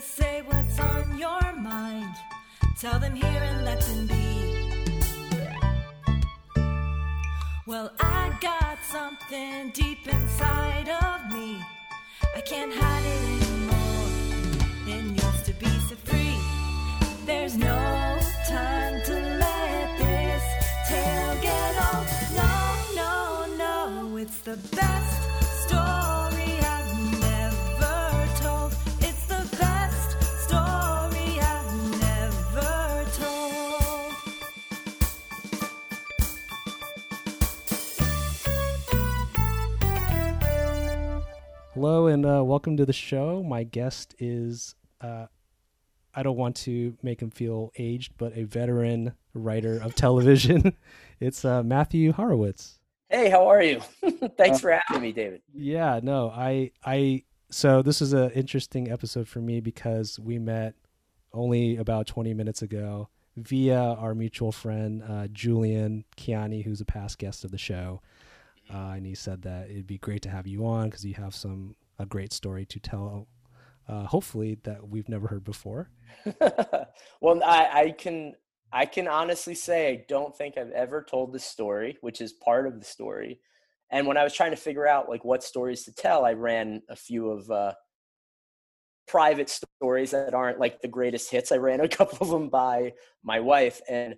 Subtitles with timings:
[0.00, 2.14] Say what's on your mind.
[2.78, 4.30] Tell them here and let them be.
[7.66, 11.58] Well, I got something deep inside of me.
[12.34, 14.96] I can't hide it anymore.
[14.96, 16.38] It needs to be set free.
[17.26, 19.09] There's no time to
[41.80, 43.42] Hello and uh, welcome to the show.
[43.42, 45.28] My guest is, uh,
[46.14, 50.76] I don't want to make him feel aged, but a veteran writer of television.
[51.20, 52.80] it's uh, Mathew Harawitz.
[53.08, 53.80] Hey, how are you?
[54.36, 55.40] Thanks for having me, David.
[55.54, 60.74] Yeah, no, I, I, so this is an interesting episode for me because we met
[61.32, 67.16] only about 20 minutes ago via our mutual friend, uh, Julian Kiani, who's a past
[67.16, 68.02] guest of the show.
[68.72, 71.34] Uh, and he said that it'd be great to have you on because you have
[71.34, 73.26] some a great story to tell.
[73.88, 75.90] Uh, hopefully that we've never heard before.
[77.20, 78.34] well, I, I can
[78.72, 82.66] I can honestly say I don't think I've ever told this story, which is part
[82.66, 83.40] of the story.
[83.90, 86.82] And when I was trying to figure out like what stories to tell, I ran
[86.88, 87.72] a few of uh,
[89.08, 91.50] private stories that aren't like the greatest hits.
[91.50, 92.92] I ran a couple of them by
[93.24, 94.14] my wife, and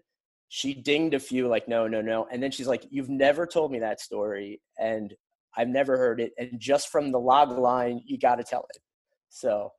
[0.55, 3.73] she dinged a few like no, no, no, and then she's like, "You've never told
[3.73, 5.15] me that story, and
[5.57, 8.83] I've never heard it, and just from the log line, you got to tell it."
[9.31, 9.73] So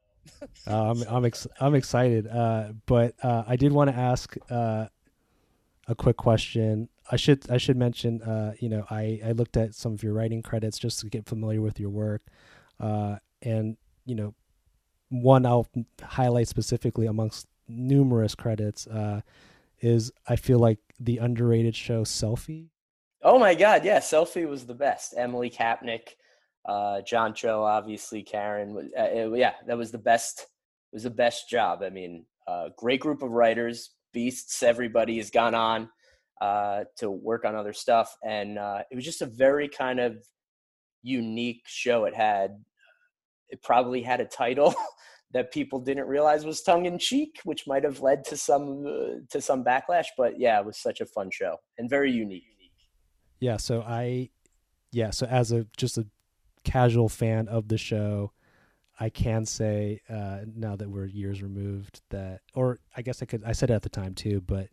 [0.66, 4.88] Uh, I'm I'm ex- I'm excited, uh, but uh, I did want to ask uh,
[5.88, 6.90] a quick question.
[7.12, 10.14] I should I should mention, uh, you know, I I looked at some of your
[10.14, 12.24] writing credits just to get familiar with your work,
[12.80, 14.34] uh, and you know,
[15.10, 15.68] one I'll
[16.02, 19.22] highlight specifically amongst numerous credits uh,
[19.84, 22.70] is I feel like the underrated show Selfie.
[23.22, 25.14] Oh my God, yeah, Selfie was the best.
[25.18, 26.10] Emily Kapnek,
[26.66, 28.90] uh, John Cho, obviously Karen.
[28.98, 30.42] Uh, it- yeah, that was the best.
[30.42, 31.84] It was the best job.
[31.84, 34.62] I mean, uh, great group of writers, beasts.
[34.64, 35.90] Everybody has gone on
[36.42, 40.18] uh, to work on other stuff, and uh, it was just a very kind of
[41.02, 42.06] unique show.
[42.06, 42.64] It had,
[43.50, 44.74] it probably had a title.
[45.34, 49.20] That people didn't realize was tongue in cheek, which might have led to some uh,
[49.30, 50.08] to some backlash.
[50.18, 52.46] But yeah, it was such a fun show and very unique.
[53.44, 54.30] Yeah, so I
[54.94, 56.06] yeah, so as a just a
[56.64, 58.32] casual fan of the show,
[58.98, 63.44] I can say uh now that we're years removed that or I guess I could
[63.44, 64.70] I said it at the time too, but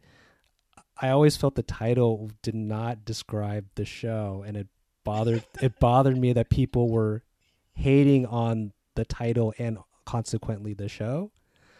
[1.02, 4.68] I always felt the title did not describe the show and it
[5.02, 7.24] bothered it bothered me that people were
[7.72, 9.78] hating on the title and
[10.10, 11.30] consequently the show.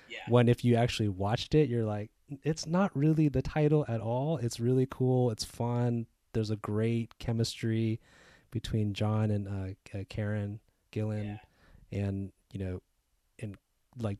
[0.08, 0.18] Yeah.
[0.28, 2.10] when if you actually watched it you're like
[2.42, 4.38] it's not really the title at all.
[4.38, 5.30] It's really cool.
[5.30, 6.06] It's fun.
[6.32, 8.00] There's a great chemistry
[8.50, 10.58] between john and uh, uh, karen
[10.92, 11.38] gillan
[11.92, 12.80] and you know
[13.40, 13.56] and
[14.06, 14.18] like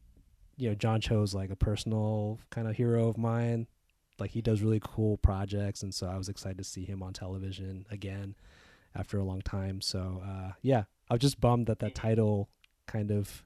[0.57, 3.67] you know john cho's like a personal kind of hero of mine.
[4.21, 7.13] Like he does really cool projects and so i was excited to see him on
[7.13, 8.35] television again
[8.95, 9.81] after a long time.
[9.81, 12.49] So uh yeah i was just bummed that that title
[12.87, 13.45] kind of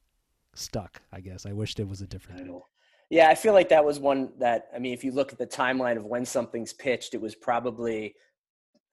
[0.55, 2.69] stuck i guess i wished it was a different title
[3.11, 5.47] Yeah, I feel like that was one that I mean, if you look at the
[5.47, 8.15] timeline of when something's pitched, it was probably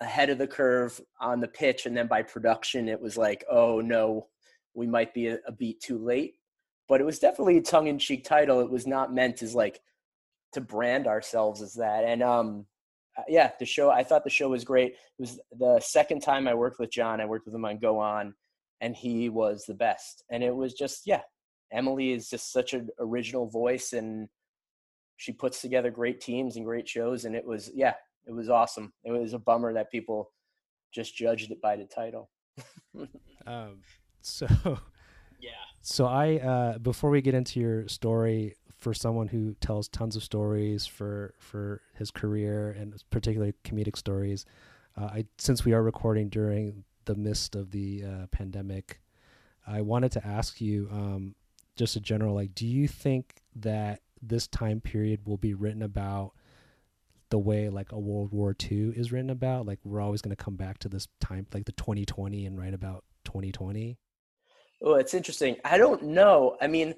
[0.02, 3.80] ahead of the curve on the pitch, and then by production, it was like, oh
[3.82, 4.28] no,
[4.74, 6.36] we might be a, a beat too late.
[6.90, 8.60] But it was definitely a tongue-in-cheek title.
[8.60, 9.80] It was not meant as like
[10.54, 12.04] to brand ourselves as that.
[12.04, 12.66] And um,
[13.18, 13.90] uh, yeah, the show.
[13.90, 14.92] I thought the show was great.
[14.92, 17.22] It was the second time I worked with John.
[17.22, 18.34] I worked with him on Go On,
[18.82, 20.24] and he was the best.
[20.30, 21.22] And it was just yeah,
[21.72, 24.28] Emily is just such an original voice and
[25.18, 27.94] she puts together great teams and great shows and it was yeah,
[28.26, 28.94] it was awesome.
[29.04, 30.32] It was a bummer that people
[30.92, 32.30] just judged it by the title.
[33.48, 33.80] um
[34.22, 34.48] so
[35.40, 35.52] Yeah.
[35.82, 40.24] So I uh before we get into your story for someone who tells tons of
[40.24, 44.46] stories for for his career and particularly comedic stories,
[44.98, 49.02] uh, I since we are recording during the midst of the uh, pandemic,
[49.66, 51.36] I wanted to ask you um
[51.76, 56.34] just a general like do you think that this time period will be written about
[57.30, 60.44] the way like a World War II is written about like we're always going to
[60.44, 63.98] come back to this time like the 2020 and write about 2020
[64.84, 65.58] Oh, it's interesting.
[65.64, 66.58] I don't know.
[66.60, 66.96] I mean,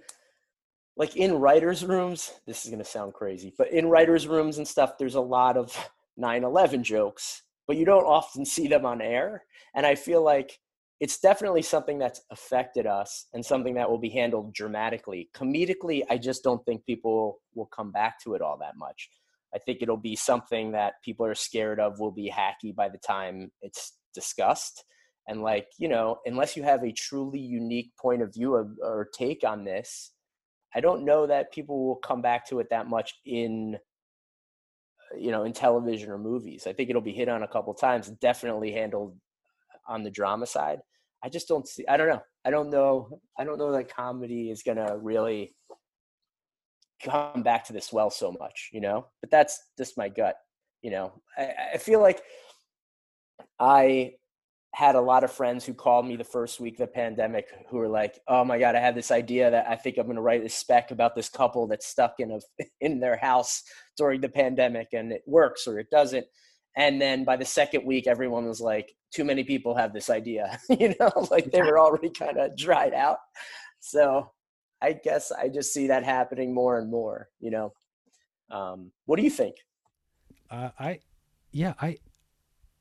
[0.95, 4.67] like in writers' rooms, this is going to sound crazy, but in writers' rooms and
[4.67, 5.75] stuff, there's a lot of
[6.17, 9.43] 9 11 jokes, but you don't often see them on air.
[9.75, 10.59] And I feel like
[10.99, 15.29] it's definitely something that's affected us and something that will be handled dramatically.
[15.35, 19.09] Comedically, I just don't think people will come back to it all that much.
[19.53, 22.97] I think it'll be something that people are scared of will be hacky by the
[22.97, 24.83] time it's discussed.
[25.27, 29.09] And like, you know, unless you have a truly unique point of view of, or
[29.13, 30.11] take on this,
[30.75, 33.77] I don't know that people will come back to it that much in
[35.15, 36.65] you know in television or movies.
[36.67, 39.15] I think it'll be hit on a couple times, definitely handled
[39.87, 40.79] on the drama side.
[41.23, 41.85] I just don't see.
[41.87, 42.21] I don't know.
[42.45, 43.19] I don't know.
[43.37, 45.55] I don't know that comedy is gonna really
[47.03, 49.07] come back to this well so much, you know.
[49.21, 50.35] But that's just my gut.
[50.81, 52.21] You know, I, I feel like
[53.59, 54.13] I
[54.73, 57.77] had a lot of friends who called me the first week of the pandemic who
[57.77, 60.21] were like, "Oh my god, I have this idea that I think I'm going to
[60.21, 62.39] write a spec about this couple that's stuck in a
[62.81, 63.63] in their house
[63.97, 66.25] during the pandemic and it works or it doesn't."
[66.75, 70.59] And then by the second week everyone was like, "Too many people have this idea."
[70.69, 73.17] you know, like they were already kind of dried out.
[73.79, 74.31] So,
[74.81, 77.73] I guess I just see that happening more and more, you know.
[78.49, 79.55] Um, what do you think?
[80.49, 80.99] Uh, I
[81.51, 81.97] yeah, I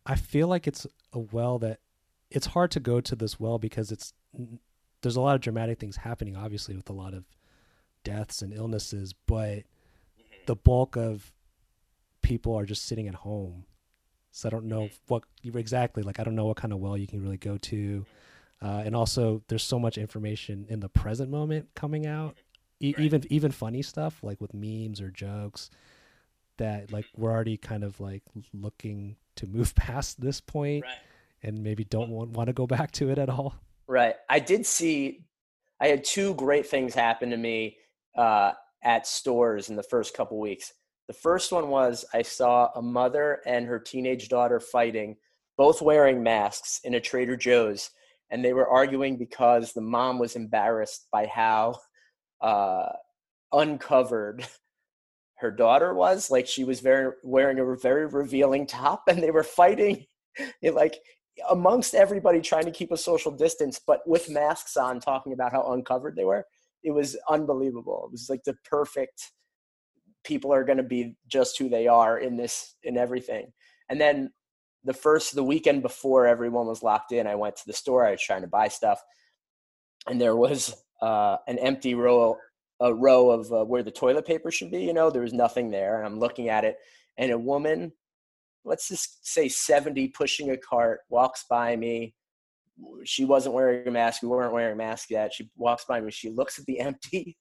[0.06, 1.80] I feel like it's a well that
[2.30, 4.14] it's hard to go to this well because it's
[5.02, 7.24] there's a lot of dramatic things happening obviously with a lot of
[8.04, 10.44] deaths and illnesses but mm-hmm.
[10.46, 11.32] the bulk of
[12.22, 13.64] people are just sitting at home
[14.32, 14.94] so i don't know mm-hmm.
[15.06, 15.22] what
[15.54, 18.04] exactly like i don't know what kind of well you can really go to
[18.60, 22.36] uh, and also there's so much information in the present moment coming out
[22.80, 23.04] e- right.
[23.04, 25.70] even even funny stuff like with memes or jokes
[26.58, 30.94] that like we're already kind of like looking to move past this point right.
[31.42, 33.54] and maybe don't want, want to go back to it at all.
[33.86, 34.14] Right.
[34.28, 35.24] I did see,
[35.80, 37.78] I had two great things happen to me
[38.16, 38.52] uh,
[38.82, 40.72] at stores in the first couple weeks.
[41.08, 45.16] The first one was I saw a mother and her teenage daughter fighting,
[45.56, 47.90] both wearing masks in a Trader Joe's,
[48.30, 51.76] and they were arguing because the mom was embarrassed by how
[52.40, 52.88] uh,
[53.52, 54.46] uncovered
[55.36, 56.30] her daughter was.
[56.30, 60.06] Like she was very wearing a very revealing top and they were fighting
[60.62, 60.98] it like
[61.50, 65.72] amongst everybody trying to keep a social distance but with masks on talking about how
[65.72, 66.46] uncovered they were.
[66.84, 68.04] It was unbelievable.
[68.06, 69.32] It was like the perfect
[70.24, 73.52] people are going to be just who they are in this in everything
[73.88, 74.30] and then
[74.84, 78.10] the first the weekend before everyone was locked in i went to the store i
[78.10, 79.02] was trying to buy stuff
[80.08, 82.36] and there was uh, an empty row
[82.82, 84.82] a row of uh, where the toilet paper should be.
[84.82, 86.76] You know, there was nothing there, and I'm looking at it,
[87.16, 87.92] and a woman,
[88.64, 92.14] let's just say 70, pushing a cart, walks by me.
[93.04, 94.22] She wasn't wearing a mask.
[94.22, 95.32] We weren't wearing a mask yet.
[95.32, 96.10] She walks by me.
[96.10, 97.36] She looks at the empty,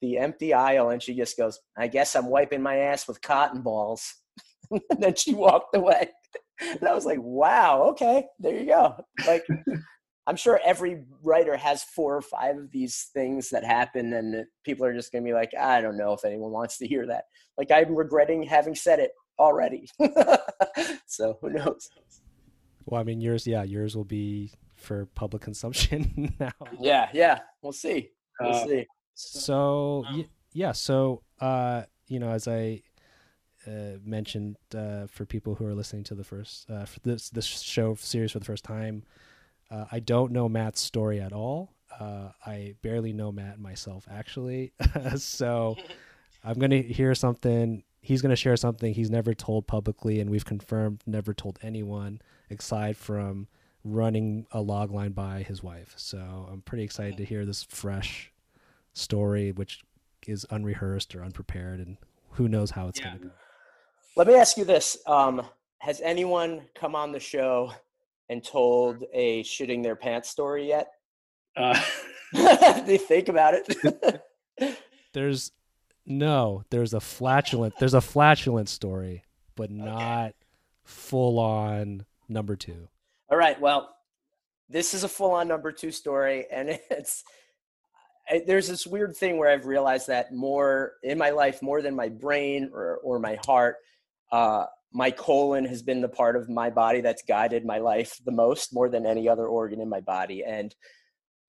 [0.00, 3.62] the empty aisle, and she just goes, "I guess I'm wiping my ass with cotton
[3.62, 4.14] balls."
[4.70, 6.10] and then she walked away.
[6.58, 8.96] And I was like, "Wow, okay, there you go."
[9.26, 9.44] Like
[10.26, 14.84] I'm sure every writer has four or five of these things that happen, and people
[14.84, 17.24] are just going to be like, I don't know if anyone wants to hear that.
[17.56, 19.88] Like, I'm regretting having said it already.
[21.06, 21.88] so, who knows?
[22.86, 26.52] Well, I mean, yours, yeah, yours will be for public consumption now.
[26.78, 28.10] Yeah, yeah, we'll see.
[28.40, 28.86] We'll uh, see.
[29.14, 30.04] So,
[30.52, 32.82] yeah, so, uh, you know, as I
[33.66, 37.46] uh, mentioned uh, for people who are listening to the first, uh, for this, this
[37.46, 39.02] show series for the first time,
[39.70, 41.72] uh, I don't know Matt's story at all.
[41.98, 44.72] Uh, I barely know Matt myself, actually.
[45.16, 45.76] so
[46.44, 47.82] I'm going to hear something.
[48.00, 52.20] He's going to share something he's never told publicly, and we've confirmed never told anyone
[52.50, 53.48] aside from
[53.86, 55.94] running a log line by his wife.
[55.96, 58.32] So I'm pretty excited to hear this fresh
[58.92, 59.82] story, which
[60.26, 61.96] is unrehearsed or unprepared, and
[62.30, 63.08] who knows how it's yeah.
[63.08, 63.32] going to go.
[64.16, 65.42] Let me ask you this: um,
[65.78, 67.72] Has anyone come on the show
[68.28, 70.88] and told a shitting their pants story yet?
[71.56, 71.80] Uh.
[72.32, 74.22] they think about it.
[75.12, 75.52] there's
[76.04, 79.24] no, there's a flatulent, there's a flatulent story,
[79.54, 80.34] but not okay.
[80.84, 82.88] full on number two.
[83.30, 83.60] All right.
[83.60, 83.94] Well,
[84.68, 87.24] this is a full on number two story, and it's
[88.46, 92.08] there's this weird thing where I've realized that more in my life, more than my
[92.08, 93.76] brain or or my heart,
[94.32, 98.32] uh, my colon has been the part of my body that's guided my life the
[98.32, 100.42] most, more than any other organ in my body.
[100.44, 100.74] And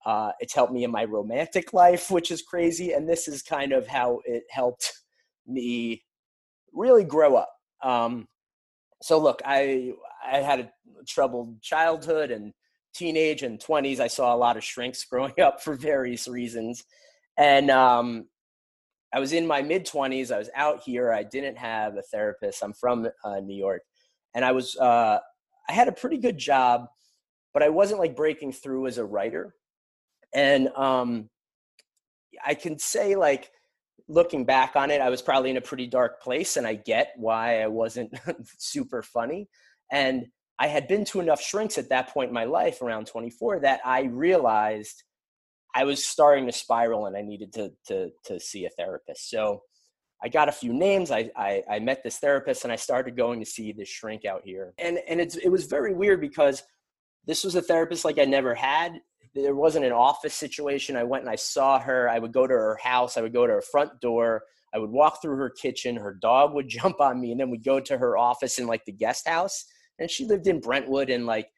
[0.06, 2.94] uh, it's helped me in my romantic life, which is crazy.
[2.94, 4.94] And this is kind of how it helped
[5.46, 6.04] me
[6.74, 7.50] really grow up.
[7.82, 8.28] Um,
[9.02, 9.94] so look, I
[10.26, 10.72] I had a
[11.06, 12.54] troubled childhood and
[12.94, 14.00] teenage and 20s.
[14.00, 16.84] I saw a lot of shrinks growing up for various reasons.
[17.38, 18.28] And um,
[19.14, 20.32] I was in my mid 20s.
[20.32, 21.12] I was out here.
[21.12, 22.64] I didn't have a therapist.
[22.64, 23.84] I'm from uh, New York.
[24.34, 25.20] And I was, uh,
[25.70, 26.88] I had a pretty good job,
[27.54, 29.56] but I wasn't like breaking through as a writer.
[30.34, 31.30] And um,
[32.46, 33.52] I can say like
[34.08, 37.14] looking back on it, I was probably in a pretty dark place, and I get
[37.18, 38.14] why I wasn't
[38.58, 39.50] super funny.
[39.92, 40.28] And
[40.60, 43.80] I had been to enough shrinks at that point in my life, around 24, that
[43.86, 45.04] I realized
[45.76, 49.30] I was starting to spiral, and I needed to to to see a therapist.
[49.30, 49.62] So
[50.24, 51.12] I got a few names.
[51.12, 54.42] I, I, I met this therapist, and I started going to see this shrink out
[54.44, 54.74] here.
[54.80, 56.64] And and it's it was very weird because
[57.26, 59.02] this was a therapist like I never had
[59.44, 60.96] there wasn't an office situation.
[60.96, 62.10] I went and I saw her.
[62.10, 63.18] I would go to her house.
[63.18, 64.44] I would go to her front door.
[64.74, 65.96] I would walk through her kitchen.
[65.96, 68.86] Her dog would jump on me, and then we'd go to her office in like
[68.86, 69.66] the guest house.
[70.00, 71.50] And she lived in Brentwood in like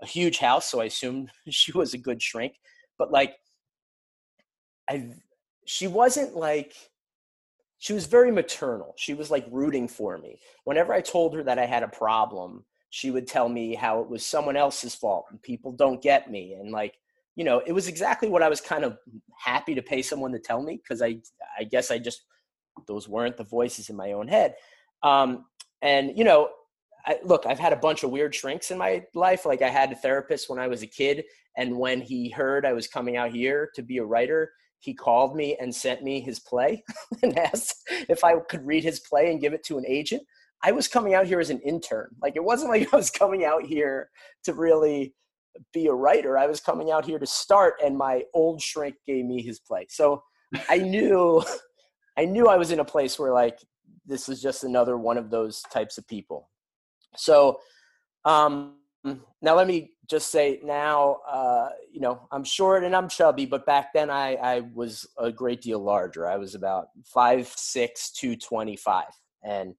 [0.00, 2.54] a huge house, so I assumed she was a good shrink.
[2.98, 3.36] But like,
[4.88, 5.10] I,
[5.64, 6.74] she wasn't like,
[7.78, 8.94] she was very maternal.
[8.96, 10.38] She was like rooting for me.
[10.64, 14.08] Whenever I told her that I had a problem, she would tell me how it
[14.08, 16.98] was someone else's fault and people don't get me and like
[17.34, 18.98] you know, it was exactly what I was kind of
[19.38, 21.18] happy to pay someone to tell me because I,
[21.58, 22.24] I guess I just
[22.86, 24.54] those weren't the voices in my own head.
[25.02, 25.46] Um,
[25.80, 26.50] and you know,
[27.06, 29.44] I, look, I've had a bunch of weird shrinks in my life.
[29.44, 31.24] Like I had a therapist when I was a kid,
[31.56, 35.36] and when he heard I was coming out here to be a writer, he called
[35.36, 36.82] me and sent me his play
[37.22, 40.22] and asked if I could read his play and give it to an agent.
[40.64, 42.10] I was coming out here as an intern.
[42.20, 44.10] Like it wasn't like I was coming out here
[44.44, 45.14] to really
[45.72, 46.38] be a writer.
[46.38, 49.86] I was coming out here to start, and my old shrink gave me his play.
[49.88, 50.22] So
[50.68, 51.42] I knew,
[52.16, 53.58] I knew I was in a place where like
[54.06, 56.48] this was just another one of those types of people.
[57.16, 57.60] So
[58.24, 63.46] um, now let me just say now, uh, you know, I'm short and I'm chubby,
[63.46, 66.26] but back then I, I was a great deal larger.
[66.26, 69.74] I was about five six, two twenty five, and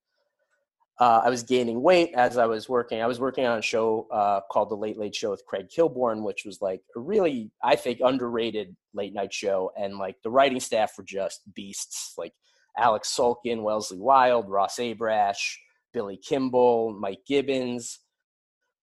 [0.99, 3.01] uh, I was gaining weight as I was working.
[3.01, 6.23] I was working on a show uh, called The Late Late Show with Craig Kilborn,
[6.23, 9.71] which was like a really, I think, underrated late night show.
[9.75, 12.33] And like the writing staff were just beasts, like
[12.77, 15.55] Alec Sulkin, Wellesley Wild, Ross Abrash,
[15.93, 17.99] Billy Kimball, Mike Gibbons.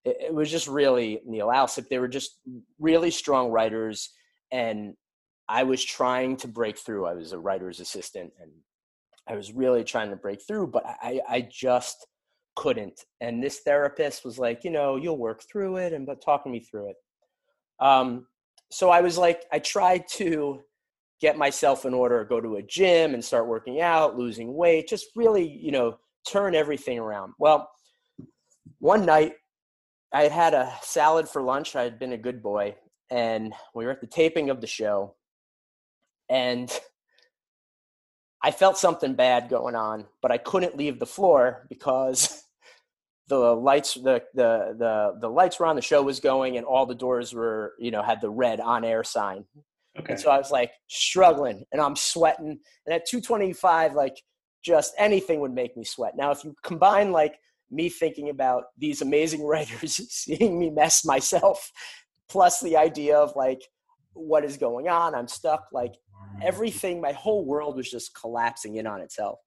[0.05, 1.89] It, it was just really Neil Alsip.
[1.89, 2.39] They were just
[2.79, 4.11] really strong writers,
[4.51, 4.95] and
[5.49, 7.07] I was trying to break through.
[7.07, 8.51] I was a writer's assistant, and
[9.29, 12.07] I was really trying to break through, but I, I just
[12.57, 13.05] couldn't.
[13.21, 16.61] And this therapist was like, you know, you'll work through it, and but talking me
[16.61, 16.97] through it.
[17.81, 18.27] Um,
[18.71, 20.61] so I was like, I tried to
[21.21, 25.07] get myself in order, go to a gym and start working out, losing weight, just
[25.15, 25.99] really, you know,
[26.31, 27.33] turn everything around.
[27.39, 27.69] Well,
[28.79, 29.35] one night
[30.13, 31.77] I had had a salad for lunch.
[31.77, 32.77] I had been a good boy,
[33.11, 35.15] and we were at the taping of the show,
[36.29, 36.71] and
[38.43, 42.43] I felt something bad going on, but I couldn't leave the floor because
[43.31, 46.85] the lights the, the the the lights were on the show was going and all
[46.85, 49.45] the doors were you know had the red on air sign
[49.97, 50.13] okay.
[50.13, 54.17] and so i was like struggling and i'm sweating and at 225 like
[54.63, 57.39] just anything would make me sweat now if you combine like
[57.71, 61.71] me thinking about these amazing writers seeing me mess myself
[62.29, 63.63] plus the idea of like
[64.13, 65.95] what is going on i'm stuck like
[66.43, 69.39] everything, my whole world was just collapsing in on itself.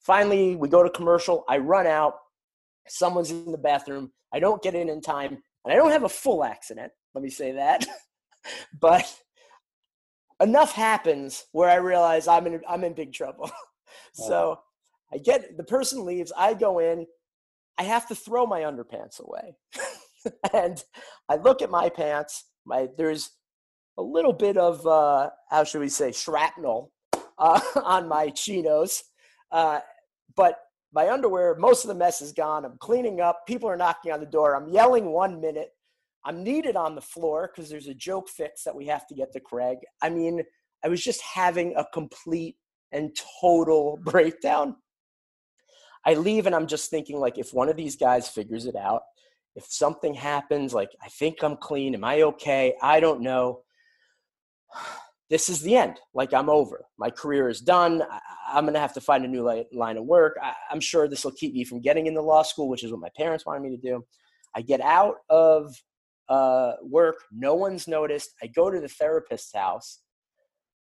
[0.00, 1.44] Finally, we go to commercial.
[1.48, 2.14] I run out.
[2.88, 4.12] Someone's in the bathroom.
[4.32, 6.92] I don't get in in time, and I don't have a full accident.
[7.14, 7.86] Let me say that.
[8.80, 9.20] but
[10.40, 13.50] enough happens where I realize I'm in I'm in big trouble.
[14.14, 14.60] so
[15.12, 16.32] I get the person leaves.
[16.36, 17.06] I go in.
[17.78, 19.56] I have to throw my underpants away,
[20.52, 20.82] and
[21.28, 22.44] I look at my pants.
[22.64, 23.30] My there's
[23.98, 26.92] a little bit of uh, how should we say shrapnel
[27.38, 29.02] uh, on my chinos,
[29.50, 29.80] uh,
[30.36, 30.58] but
[30.92, 32.64] my underwear, most of the mess is gone.
[32.64, 33.46] I'm cleaning up.
[33.46, 34.54] People are knocking on the door.
[34.54, 35.70] I'm yelling one minute.
[36.24, 39.32] I'm needed on the floor because there's a joke fix that we have to get
[39.32, 39.78] to Craig.
[40.00, 40.42] I mean,
[40.84, 42.56] I was just having a complete
[42.94, 44.76] and total breakdown.
[46.06, 49.02] I leave and I'm just thinking like if one of these guys figures it out,
[49.56, 52.74] if something happens, like I think I'm clean, am I okay?
[52.82, 53.60] I don't know
[55.30, 55.98] this is the end.
[56.12, 56.84] Like I'm over.
[56.98, 58.02] My career is done.
[58.02, 60.38] I, am to have to find a new line of work.
[60.70, 63.08] I'm sure this will keep me from getting into law school, which is what my
[63.16, 64.04] parents wanted me to do.
[64.54, 65.74] I get out of
[66.28, 67.16] uh, work.
[67.32, 68.30] No one's noticed.
[68.42, 70.00] I go to the therapist's house.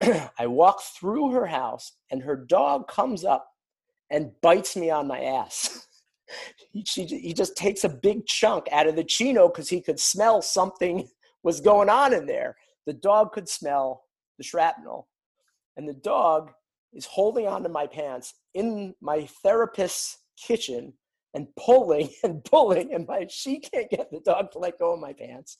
[0.38, 3.48] I walk through her house, and her dog comes up
[4.10, 5.86] and bites me on my ass.
[6.72, 10.00] he, she, he just takes a big chunk out of the chino because he could
[10.00, 11.08] smell something
[11.42, 12.56] was going on in there.
[12.86, 14.04] The dog could smell
[14.38, 15.08] the shrapnel,
[15.76, 16.50] and the dog
[16.92, 20.92] is holding onto my pants in my therapist's kitchen
[21.34, 25.00] and pulling and pulling, and my she can't get the dog to let go of
[25.00, 25.58] my pants.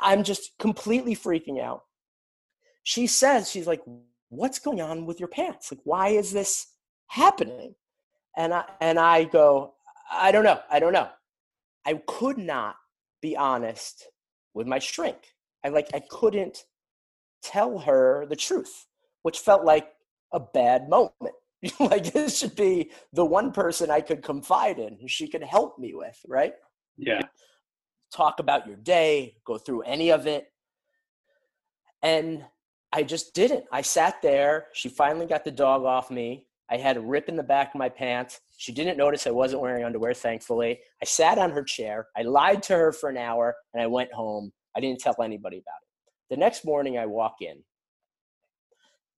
[0.00, 1.82] I'm just completely freaking out.
[2.88, 3.82] She says, she's like,
[4.30, 5.70] what's going on with your pants?
[5.70, 6.68] Like, why is this
[7.08, 7.74] happening?
[8.34, 9.74] And I, and I go,
[10.10, 10.60] I don't know.
[10.70, 11.10] I don't know.
[11.84, 12.76] I could not
[13.20, 14.06] be honest
[14.54, 15.18] with my shrink.
[15.62, 16.64] I like, I couldn't
[17.42, 18.86] tell her the truth,
[19.20, 19.90] which felt like
[20.32, 21.34] a bad moment.
[21.80, 25.78] like this should be the one person I could confide in, who she could help
[25.78, 26.54] me with, right?
[26.96, 27.20] Yeah.
[28.16, 30.46] Talk about your day, go through any of it.
[32.02, 32.46] And
[32.92, 33.64] I just didn't.
[33.72, 34.66] I sat there.
[34.72, 36.46] She finally got the dog off me.
[36.70, 38.40] I had a rip in the back of my pants.
[38.56, 40.80] She didn't notice I wasn't wearing underwear, thankfully.
[41.00, 42.08] I sat on her chair.
[42.16, 44.52] I lied to her for an hour and I went home.
[44.76, 46.12] I didn't tell anybody about it.
[46.30, 47.62] The next morning, I walk in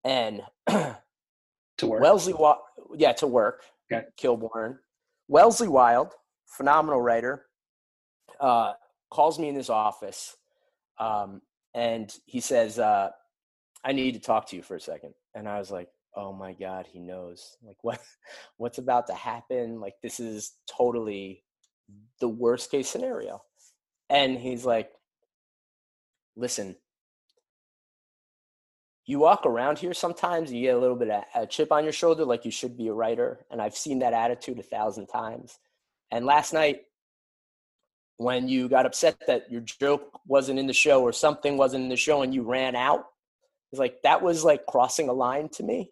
[0.05, 0.43] and
[1.81, 2.03] To work.
[2.03, 2.59] Wellesley, Wa-
[2.95, 3.62] yeah, to work.
[3.91, 4.05] Okay.
[4.21, 4.77] Kilborn.
[5.29, 6.12] Wellesley Wild,
[6.47, 7.47] phenomenal writer,
[8.39, 8.75] uh,
[9.11, 10.37] calls me in his office,
[10.99, 11.41] um,
[11.75, 13.09] and he says, uh,
[13.84, 15.14] "I need to talk to you for a second.
[15.34, 17.56] And I was like, "Oh my God, he knows!
[17.62, 18.00] Like what?
[18.56, 19.80] What's about to happen?
[19.80, 21.44] Like this is totally
[22.20, 23.42] the worst case scenario."
[24.08, 24.90] And he's like,
[26.37, 26.76] "Listen."
[29.10, 31.92] you walk around here sometimes you get a little bit of a chip on your
[31.92, 35.58] shoulder like you should be a writer and i've seen that attitude a thousand times
[36.12, 36.82] and last night
[38.18, 41.88] when you got upset that your joke wasn't in the show or something wasn't in
[41.88, 43.06] the show and you ran out
[43.71, 45.91] he's like that was like crossing a line to me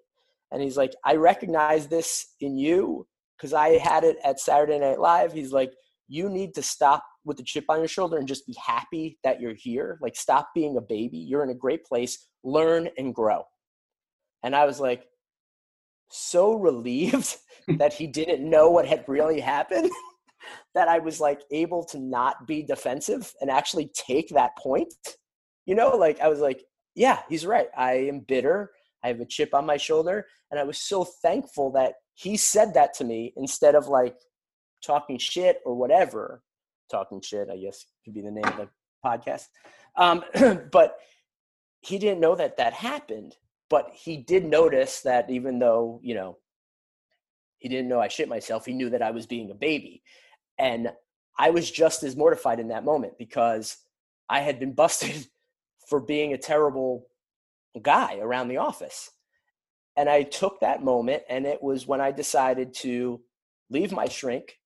[0.53, 3.07] and he's like i recognize this in you
[3.37, 5.73] because i had it at saturday night live he's like
[6.09, 9.41] you need to stop with the chip on your shoulder and just be happy that
[9.41, 9.99] you're here.
[10.01, 11.19] Like, stop being a baby.
[11.19, 12.27] You're in a great place.
[12.43, 13.45] Learn and grow.
[14.43, 15.05] And I was like,
[16.11, 17.37] so relieved
[17.69, 19.91] that he didn't know what had really happened
[20.75, 24.93] that I was like able to not be defensive and actually take that point.
[25.67, 26.65] You know, like, I was like,
[26.99, 27.69] yeah, he's right.
[27.77, 28.73] I am bitter.
[29.05, 30.27] I have a chip on my shoulder.
[30.51, 34.17] And I was so thankful that he said that to me instead of like
[34.85, 36.43] talking shit or whatever
[36.91, 38.69] talking shit, I guess could be the name of the
[39.05, 39.45] podcast.
[39.95, 40.25] Um,
[40.73, 40.97] but
[41.83, 43.37] he didn't know that that happened.
[43.71, 46.39] But he did notice that even though, you know,
[47.59, 50.03] he didn't know I shit myself, he knew that I was being a baby.
[50.59, 50.91] And
[51.39, 53.77] I was just as mortified in that moment because
[54.29, 55.29] I had been busted
[55.89, 57.07] for being a terrible
[57.83, 59.11] guy around the office.
[59.97, 63.21] And I took that moment, and it was when I decided to
[63.71, 64.59] leave my shrink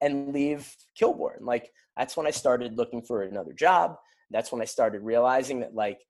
[0.00, 1.42] and leave Kilborn.
[1.42, 3.96] Like that's when I started looking for another job.
[4.30, 6.00] That's when I started realizing that like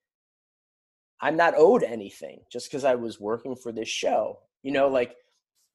[1.20, 4.38] I'm not owed anything just because I was working for this show.
[4.62, 5.16] You know, like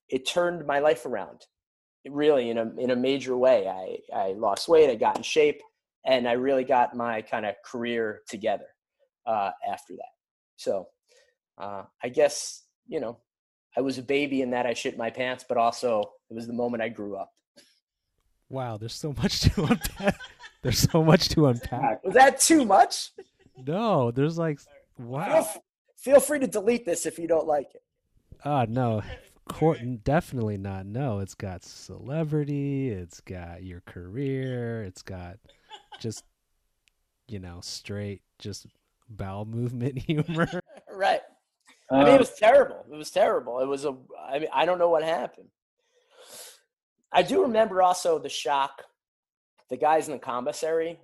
[0.10, 1.46] it turned my life around.
[2.08, 3.68] Really in a in a major way.
[3.68, 5.62] I I lost weight, I got in shape,
[6.06, 8.68] and I really got my kind of career together
[9.26, 10.14] uh, after that.
[10.58, 10.88] So
[11.58, 13.20] uh, I guess you know
[13.78, 16.54] I was a baby in that I shit my pants, but also it was the
[16.54, 17.32] moment I grew up.
[18.50, 20.18] Wow, there's so much to unpack.
[20.62, 22.04] there's so much to unpack.
[22.04, 23.12] Was that too much?
[23.66, 24.60] No, there's like
[24.98, 25.48] Feel, wow.
[25.98, 27.84] feel free to delete this if you don't like it.
[28.44, 29.02] Ah, no.
[29.50, 30.86] Court, definitely not.
[30.86, 32.90] No, it's got celebrity.
[32.90, 34.84] It's got your career.
[34.84, 35.38] It's got
[36.00, 36.24] just,
[37.28, 38.68] you know, straight, just
[39.10, 40.62] bowel movement humor.
[40.92, 41.22] Right.
[41.92, 42.86] I mean, it um, was terrible.
[42.92, 43.60] It was terrible.
[43.60, 43.96] It was a.
[44.28, 45.50] I mean, I don't know what happened.
[47.12, 48.84] I do remember also the shock.
[49.70, 51.00] The guys in the commissary.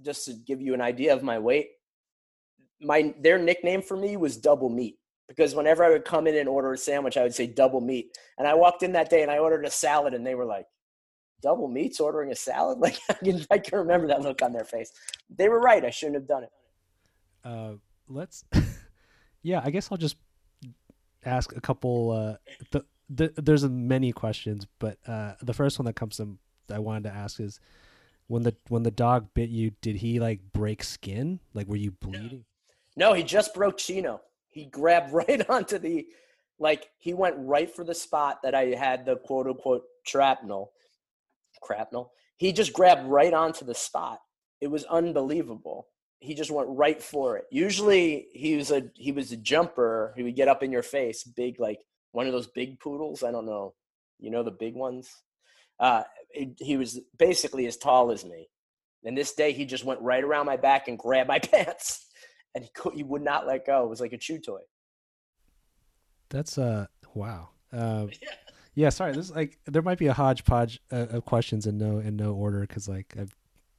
[0.00, 1.68] Just to give you an idea of my weight,
[2.80, 6.48] my their nickname for me was Double Meat because whenever I would come in and
[6.48, 8.16] order a sandwich, I would say Double Meat.
[8.38, 10.66] And I walked in that day and I ordered a salad, and they were like,
[11.42, 14.64] "Double Meat's ordering a salad?" Like I can, I can remember that look on their
[14.64, 14.92] face.
[15.34, 15.84] They were right.
[15.84, 16.50] I shouldn't have done it.
[17.44, 17.72] uh,
[18.08, 18.44] let's.
[19.42, 20.16] yeah, I guess I'll just
[21.24, 22.10] ask a couple.
[22.10, 22.36] Uh,
[22.70, 26.38] the, the, there's many questions, but uh, the first one that comes to
[26.70, 27.60] I wanted to ask is
[28.26, 31.40] when the when the dog bit you, did he like break skin?
[31.54, 32.44] Like, were you bleeding?
[32.96, 34.20] No, he just broke Chino.
[34.48, 36.06] He grabbed right onto the,
[36.58, 40.72] like, he went right for the spot that I had the quote unquote shrapnel,
[41.62, 42.08] crapnel.
[42.36, 44.20] He just grabbed right onto the spot.
[44.60, 45.88] It was unbelievable.
[46.20, 47.44] He just went right for it.
[47.50, 50.12] Usually he was a he was a jumper.
[50.16, 51.80] He would get up in your face, big like
[52.12, 53.22] one of those big poodles.
[53.22, 53.74] I don't know,
[54.20, 55.10] you know the big ones.
[55.80, 58.48] Uh, he, he was basically as tall as me.
[59.04, 62.06] And this day he just went right around my back and grabbed my pants
[62.54, 63.84] and he could, he would not let go.
[63.84, 64.60] It was like a chew toy.
[66.30, 67.50] That's uh wow.
[67.72, 68.28] Uh, yeah,
[68.90, 69.12] sorry.
[69.12, 72.32] This is like there might be a hodgepodge uh, of questions in no in no
[72.32, 73.34] order because like I've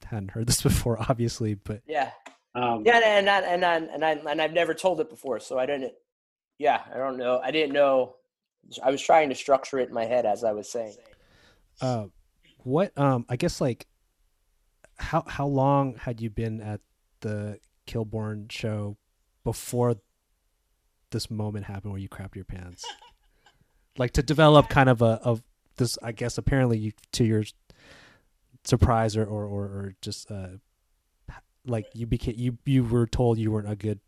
[0.06, 2.12] hadn't heard this before, obviously, but Yeah,
[2.56, 5.58] Um, yeah, and I, and I, and I and I've never told it before, so
[5.58, 5.94] I didn't.
[6.60, 7.40] Yeah, I don't know.
[7.44, 8.16] I didn't know.
[8.84, 10.96] I was trying to structure it in my head as I was saying.
[11.82, 12.06] uh,
[12.60, 13.88] what um, I guess like
[14.98, 16.82] how how long had you been at
[17.22, 18.98] the Kilborn show
[19.44, 19.96] before
[21.12, 22.86] this moment happened where you crapped your pants?
[23.98, 25.44] Like to develop kind of a of
[25.78, 27.44] this, I guess apparently you to your
[28.64, 30.48] surprise or or or, or just uh,
[31.66, 34.00] like you became you you were told you weren't a good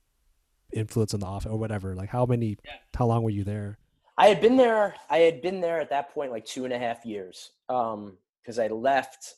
[0.74, 1.96] influence in the office or whatever.
[1.96, 2.58] Like how many
[2.96, 3.78] how long were you there?
[4.18, 4.96] I had been there.
[5.10, 8.60] I had been there at that point like two and a half years, um because
[8.60, 9.36] I left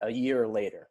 [0.00, 0.88] a year later,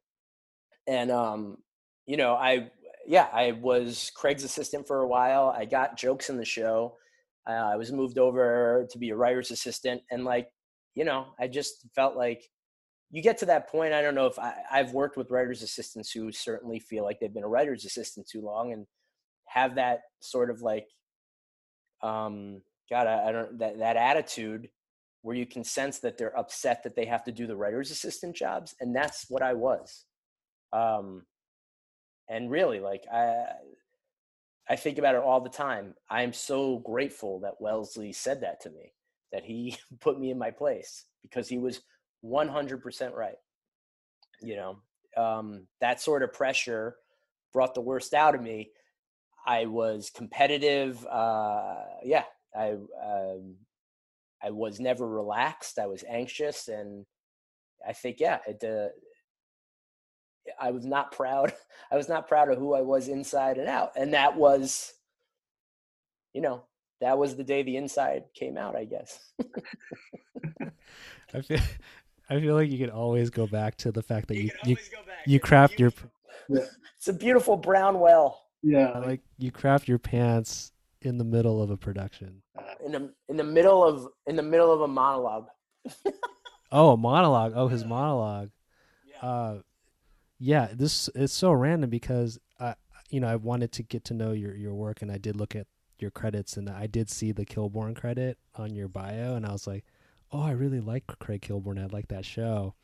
[0.88, 1.58] and um,
[2.06, 2.72] you know, I
[3.08, 5.54] yeah, I was Craig's assistant for a while.
[5.56, 6.98] I got jokes in the show.
[7.47, 10.49] Uh, I was moved over to be a writer's assistant, and like,
[10.95, 12.43] you know, I just felt like
[13.12, 13.93] you get to that point.
[13.93, 17.34] I don't know if I, I've worked with writer's assistants who certainly feel like they've
[17.34, 18.88] been a writer's assistant too long and
[19.47, 20.88] have that sort of like,
[22.01, 24.69] um, God, I, I don't that that attitude
[25.21, 28.36] where you can sense that they're upset that they have to do the writer's assistant
[28.36, 30.06] jobs, and that's what I was.
[30.73, 31.23] Um,
[32.29, 33.45] and really, like I,
[34.69, 35.93] I think about it all the time.
[36.10, 38.93] I'm so grateful that Wellesley said that to me,
[39.32, 41.82] that he put me in my place because he was
[42.23, 43.36] 100% right.
[44.41, 44.78] You know,
[45.21, 46.95] um, that sort of pressure
[47.54, 48.71] brought the worst out of me.
[49.45, 51.06] I was competitive.
[51.06, 52.23] Uh, yeah,
[52.56, 53.56] I um,
[54.41, 55.80] I was never relaxed.
[55.80, 57.06] I was anxious, and
[57.88, 58.89] I think yeah, it, uh,
[60.60, 61.54] I was not proud.
[61.92, 64.94] I was not proud of who I was inside and out, and that was,
[66.34, 66.63] you know,
[67.02, 68.76] that was the day the inside came out.
[68.76, 69.20] I guess.
[71.34, 71.60] I feel
[72.30, 74.78] I feel like you could always go back to the fact that you you,
[75.26, 75.92] you craft your
[76.50, 81.70] It's a beautiful brown well yeah, like you craft your pants in the middle of
[81.70, 82.42] a production.
[82.84, 85.48] in the in the middle of in the middle of a monologue.
[86.72, 87.54] Oh, a monologue.
[87.56, 88.50] Oh, his monologue.
[89.22, 89.58] Uh,
[90.43, 90.67] yeah.
[90.73, 92.75] This is so random because I,
[93.10, 95.56] you know, I wanted to get to know your your work, and I did look
[95.56, 95.67] at
[95.99, 99.67] your credits, and I did see the Kilborn credit on your bio, and I was
[99.67, 99.86] like,
[100.32, 101.82] oh, I really like Craig Kilborn.
[101.82, 102.75] I like that show.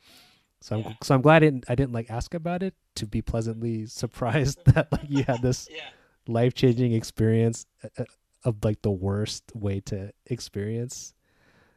[0.62, 3.22] So I'm so I'm glad I didn't I didn't like ask about it to be
[3.22, 5.82] pleasantly surprised that like you had this Yeah.
[6.26, 8.04] life changing experience uh, uh,
[8.44, 11.12] of like the worst way to experience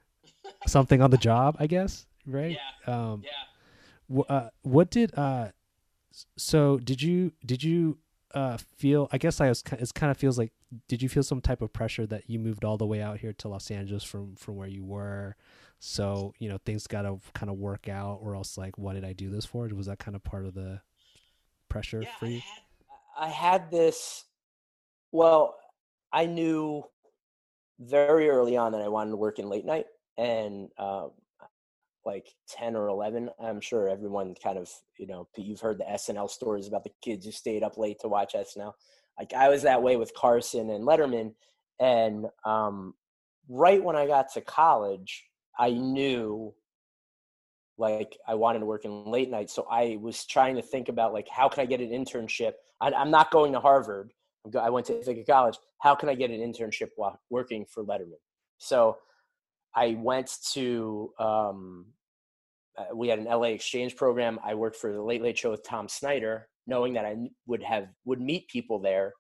[0.68, 2.58] something on the job, I guess, right?
[2.88, 3.24] Um,
[4.10, 4.24] Yeah.
[4.30, 5.50] uh, what did uh,
[6.38, 7.98] so did you did you
[8.34, 9.08] uh feel?
[9.12, 10.52] I guess I was it kind of feels like
[10.88, 13.34] did you feel some type of pressure that you moved all the way out here
[13.34, 15.36] to Los Angeles from from where you were?
[15.80, 19.06] So you know things got to kind of work out, or else like what did
[19.06, 19.68] I do this for?
[19.68, 20.82] Was that kind of part of the
[21.70, 22.42] pressure for you?
[23.18, 24.26] I had this.
[25.12, 25.56] Well,
[26.12, 26.84] I knew
[27.80, 29.86] very early on that I wanted to work in late night,
[30.18, 31.12] and um,
[32.06, 36.30] like ten or eleven, I'm sure everyone kind of you know you've heard the SNL
[36.30, 38.74] stories about the kids who stayed up late to watch SNL.
[39.18, 41.34] Like I was that way with Carson and Letterman,
[41.80, 42.94] and um,
[43.48, 45.26] right when I got to college,
[45.58, 46.54] I knew
[47.78, 49.50] like I wanted to work in late night.
[49.50, 52.54] So I was trying to think about like how can I get an internship?
[52.82, 54.12] I, I'm not going to Harvard.
[54.60, 55.58] I went to Ithaca College.
[55.80, 58.20] How can I get an internship while working for Letterman?
[58.58, 58.98] So
[59.76, 61.86] I went to um,
[62.78, 64.40] uh, we had an LA exchange program.
[64.44, 67.88] I worked for the Late Late Show with Tom Snyder, knowing that I would have
[68.06, 69.14] would meet people there.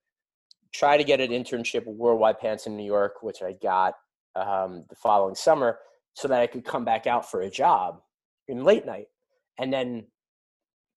[0.74, 3.94] Try to get an internship with Worldwide Pants in New York, which I got
[4.36, 5.78] um, the following summer,
[6.16, 8.02] so that I could come back out for a job
[8.48, 9.08] in late night.
[9.60, 10.08] And then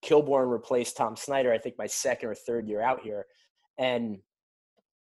[0.04, 3.26] Kilborn replaced Tom Snyder, I think my second or third year out here.
[3.78, 4.18] And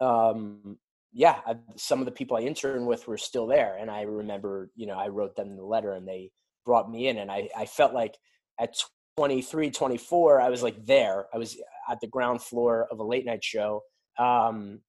[0.02, 0.78] um,
[1.16, 3.78] yeah, I, some of the people I interned with were still there.
[3.80, 6.30] And I remember, you know, I wrote them the letter and they
[6.66, 7.18] brought me in.
[7.20, 8.18] And I, I felt like
[8.60, 8.76] at
[9.16, 11.28] 23, 24, I was like there.
[11.34, 11.56] I was
[11.90, 13.82] at the ground floor of a late night show.
[14.20, 14.82] Um,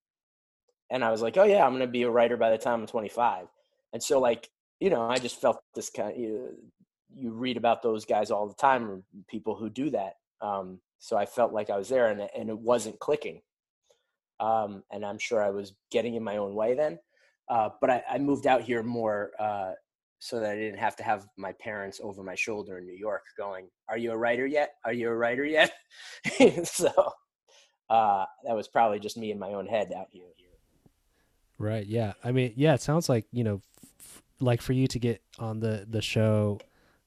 [0.90, 2.80] and I was like, oh, yeah, I'm going to be a writer by the time
[2.80, 3.46] I'm 25.
[3.92, 4.48] And so, like,
[4.80, 6.48] you know, I just felt this kind of, you,
[7.14, 10.14] you read about those guys all the time, people who do that.
[10.40, 13.42] Um, so I felt like I was there and, and it wasn't clicking.
[14.40, 16.98] Um, and I'm sure I was getting in my own way then.
[17.48, 19.72] Uh, but I, I moved out here more uh,
[20.18, 23.22] so that I didn't have to have my parents over my shoulder in New York
[23.36, 24.74] going, Are you a writer yet?
[24.84, 25.72] Are you a writer yet?
[26.64, 26.90] so
[27.88, 30.26] uh, that was probably just me in my own head out here.
[31.58, 31.86] Right.
[31.86, 32.14] Yeah.
[32.22, 32.74] I mean, yeah.
[32.74, 33.62] It sounds like you know,
[33.98, 36.58] f- like for you to get on the the show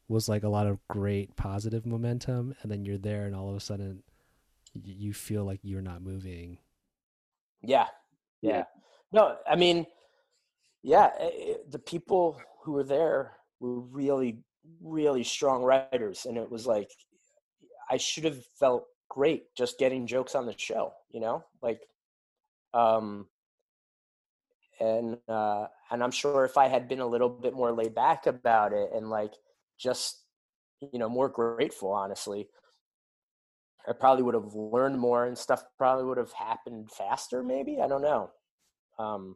[0.08, 3.56] was like a lot of great positive momentum, and then you're there, and all of
[3.56, 4.02] a sudden,
[4.74, 6.58] you feel like you're not moving.
[7.62, 7.88] Yeah,
[8.42, 8.58] yeah.
[8.58, 8.64] Yeah.
[9.12, 9.86] No, I mean,
[10.84, 14.44] yeah, i- i- the people who were there were really,
[14.82, 16.92] really strong writers, and it was like
[17.90, 21.82] I should have felt great just getting jokes on the show, you know, like,
[22.74, 23.28] um,
[24.80, 28.28] and uh, and I'm sure if I had been a little bit more laid back
[28.28, 29.34] about it and like
[29.78, 30.24] just
[30.82, 32.50] you know more grateful, honestly,
[33.90, 37.42] I probably would have learned more and stuff probably would have happened faster.
[37.42, 38.30] Maybe I don't know,
[39.00, 39.36] um,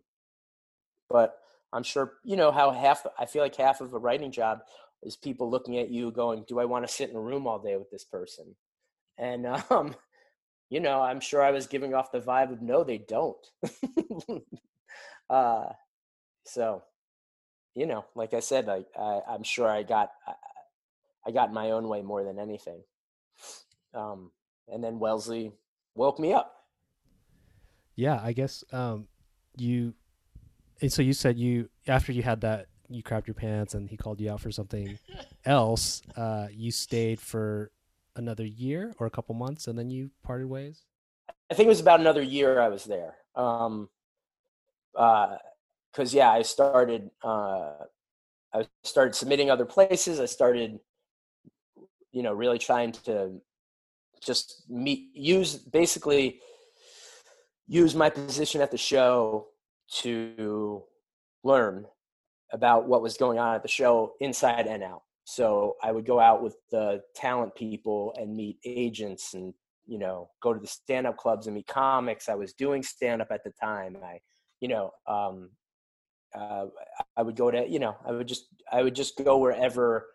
[1.09, 1.37] but
[1.73, 3.05] I'm sure you know how half.
[3.17, 4.59] I feel like half of a writing job
[5.01, 7.57] is people looking at you going, "Do I want to sit in a room all
[7.59, 8.55] day with this person?"
[9.17, 9.95] And um,
[10.69, 13.45] you know, I'm sure I was giving off the vibe of no, they don't.
[15.29, 15.65] uh,
[16.45, 16.83] so,
[17.73, 20.33] you know, like I said, I, I I'm sure I got I,
[21.27, 22.83] I got my own way more than anything.
[23.95, 24.31] Um,
[24.71, 25.51] and then Wellesley
[25.95, 26.55] woke me up.
[27.95, 29.07] Yeah, I guess um,
[29.57, 29.93] you.
[30.81, 33.97] And so you said you after you had that you crapped your pants and he
[33.97, 34.97] called you out for something
[35.45, 36.01] else.
[36.15, 37.71] Uh, you stayed for
[38.15, 40.83] another year or a couple months, and then you parted ways.
[41.49, 43.15] I think it was about another year I was there.
[43.35, 43.89] Um,
[44.95, 45.37] uh,
[45.93, 47.73] cause yeah, I started, uh,
[48.53, 50.19] I started submitting other places.
[50.19, 50.79] I started,
[52.11, 53.41] you know, really trying to
[54.25, 56.39] just meet, use basically
[57.67, 59.47] use my position at the show
[59.89, 60.83] to
[61.43, 61.85] learn
[62.51, 65.01] about what was going on at the show inside and out.
[65.25, 69.53] So I would go out with the talent people and meet agents and
[69.85, 72.29] you know go to the stand up clubs and meet comics.
[72.29, 73.97] I was doing stand up at the time.
[74.03, 74.19] I
[74.59, 75.49] you know um
[76.37, 76.65] uh,
[77.15, 80.07] I would go to you know I would just I would just go wherever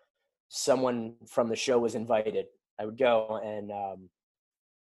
[0.49, 2.47] someone from the show was invited.
[2.81, 4.09] I would go and um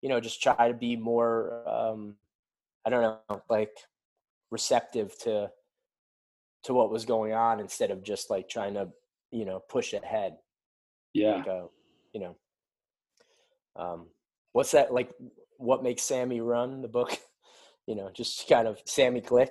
[0.02, 2.16] you know just try to be more um
[2.86, 3.76] I don't know like
[4.50, 5.50] receptive to
[6.64, 8.88] to what was going on instead of just like trying to
[9.30, 10.36] you know push ahead
[11.14, 11.36] Yeah.
[11.36, 11.66] like a
[12.12, 12.36] you know.
[13.76, 14.06] Um
[14.52, 15.10] what's that like
[15.58, 17.16] what makes sammy run the book?
[17.86, 19.48] You know just kind of sammy glick.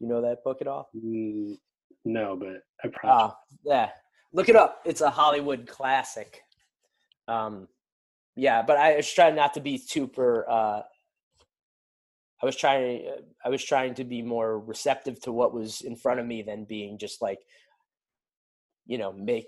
[0.00, 0.90] You know that book at all?
[0.94, 1.56] Mm,
[2.04, 3.10] no, but I probably.
[3.10, 3.88] ah yeah.
[4.34, 4.82] Look it up.
[4.84, 6.42] It's a hollywood classic.
[7.26, 7.68] Um
[8.36, 10.82] yeah but i was trying not to be super uh
[12.42, 13.06] i was trying
[13.44, 16.64] i was trying to be more receptive to what was in front of me than
[16.64, 17.40] being just like
[18.86, 19.46] you know make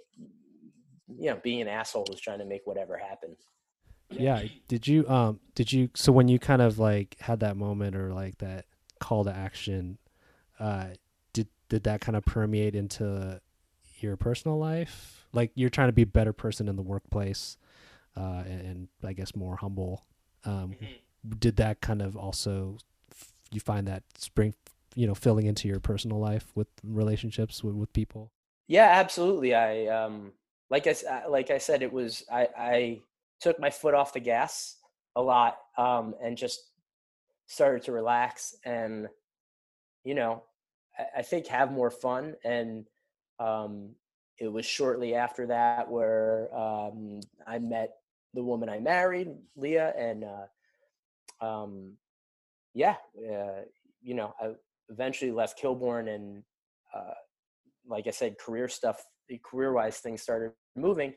[1.18, 3.36] you know being an asshole who's trying to make whatever happen
[4.10, 4.42] Yeah.
[4.68, 8.12] Did you um did you so when you kind of like had that moment or
[8.12, 8.66] like that
[9.00, 9.98] call to action,
[10.60, 10.88] uh
[11.32, 13.40] did did that kind of permeate into
[14.00, 15.26] your personal life?
[15.32, 17.56] Like you're trying to be a better person in the workplace,
[18.16, 20.04] uh and, and I guess more humble.
[20.44, 20.76] Um
[21.38, 22.78] did that kind of also
[23.10, 24.54] f- you find that spring
[24.94, 28.32] you know filling into your personal life with relationships with, with people?
[28.68, 29.54] Yeah, absolutely.
[29.54, 30.32] I um
[30.70, 33.00] like I uh, like I said, it was I I
[33.40, 34.76] took my foot off the gas
[35.16, 36.70] a lot um and just
[37.46, 39.08] started to relax and
[40.04, 40.42] you know
[40.98, 42.86] I, I think have more fun and
[43.38, 43.90] um
[44.38, 47.90] it was shortly after that where um I met
[48.34, 51.94] the woman I married, Leah, and uh um
[52.74, 53.62] yeah, uh,
[54.00, 54.52] you know, I
[54.88, 56.42] eventually left Kilborn and
[56.94, 57.14] uh
[57.86, 59.04] like I said, career stuff,
[59.44, 61.14] career wise, things started moving.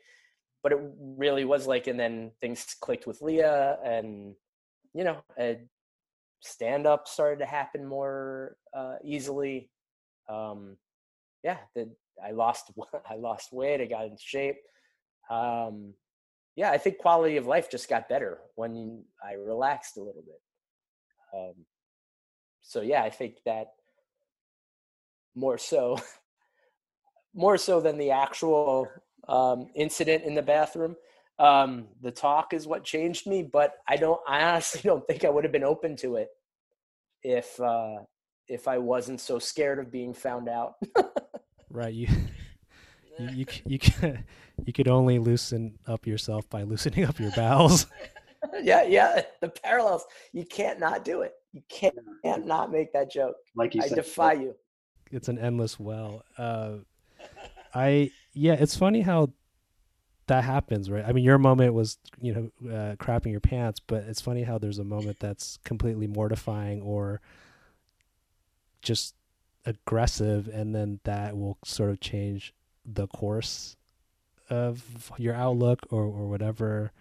[0.62, 4.34] But it really was like, and then things clicked with Leah, and
[4.94, 5.18] you know,
[6.40, 9.70] stand up started to happen more uh, easily.
[10.28, 10.76] Um,
[11.42, 11.90] yeah, the,
[12.24, 12.72] I lost,
[13.10, 13.80] I lost weight.
[13.80, 14.56] I got in shape.
[15.30, 15.94] Um,
[16.56, 20.40] yeah, I think quality of life just got better when I relaxed a little bit.
[21.34, 21.54] Um,
[22.62, 23.68] so yeah, I think that
[25.34, 25.98] more so
[27.34, 28.88] more so than the actual
[29.28, 30.96] um, incident in the bathroom.
[31.38, 34.20] Um, the talk is what changed me, but I don't.
[34.26, 36.28] I honestly don't think I would have been open to it
[37.22, 37.96] if uh,
[38.48, 40.74] if I wasn't so scared of being found out.
[41.68, 41.92] Right.
[41.92, 42.08] You
[43.18, 44.14] you you c- you, c-
[44.64, 47.86] you could only loosen up yourself by loosening up your bowels.
[48.62, 49.22] yeah, yeah.
[49.40, 50.04] The parallels.
[50.32, 51.34] You can't not do it.
[51.52, 53.36] You can't, can't not make that joke.
[53.54, 54.54] Like you I said, defy you.
[55.10, 56.24] it's an endless well.
[56.36, 56.78] Uh,
[57.74, 59.30] I yeah, it's funny how
[60.26, 61.04] that happens, right?
[61.06, 64.58] I mean, your moment was you know uh, crapping your pants, but it's funny how
[64.58, 67.20] there's a moment that's completely mortifying or
[68.82, 69.14] just
[69.64, 72.54] aggressive, and then that will sort of change
[72.86, 73.76] the course
[74.48, 76.92] of your outlook or or whatever.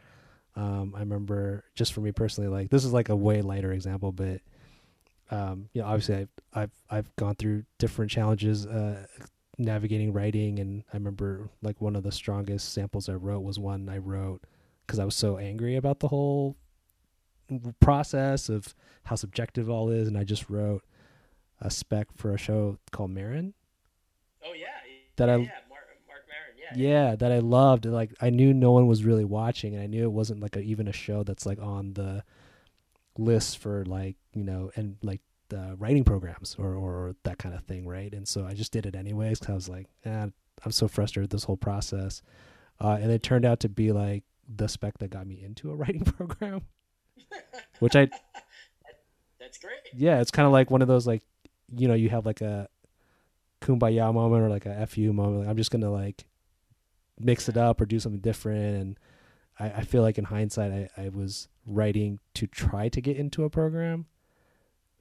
[0.56, 4.12] Um, I remember just for me personally, like this is like a way lighter example,
[4.12, 4.42] but
[5.32, 9.06] um, you know, obviously I've I've I've gone through different challenges uh,
[9.58, 13.90] navigating writing, and I remember like one of the strongest samples I wrote was one
[13.90, 14.44] I wrote
[14.86, 16.56] because I was so angry about the whole
[17.80, 20.84] process of how subjective all is, and I just wrote
[21.60, 23.54] a spec for a show called Maron.
[24.44, 24.68] Oh yeah,
[25.18, 25.38] that yeah, I
[26.66, 26.72] yeah.
[26.72, 27.10] Marc, Marc Maron, yeah.
[27.10, 27.86] yeah that I loved.
[27.86, 30.62] Like I knew no one was really watching, and I knew it wasn't like a,
[30.62, 32.24] even a show that's like on the
[33.18, 37.64] list for like you know and like the writing programs or or that kind of
[37.64, 38.14] thing, right?
[38.14, 40.28] And so I just did it anyways because I was like, eh,
[40.64, 42.22] I'm so frustrated with this whole process,
[42.80, 45.76] uh, and it turned out to be like the spec that got me into a
[45.76, 46.62] writing program,
[47.80, 48.10] which I
[49.40, 49.78] That's great.
[49.94, 51.24] yeah, it's kind of like one of those like,
[51.76, 52.68] you know, you have like a
[53.62, 55.42] kumbaya moment or like a fu moment.
[55.42, 56.26] Like, I'm just gonna like
[57.20, 58.76] mix it up or do something different.
[58.82, 59.00] And
[59.60, 63.44] I, I feel like in hindsight, I, I was writing to try to get into
[63.44, 64.06] a program,